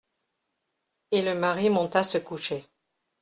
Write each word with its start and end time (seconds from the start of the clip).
Et 1.11 1.21
le 1.21 1.35
mari 1.35 1.69
monta 1.69 2.03
se 2.03 2.17
coucher. 2.17 2.65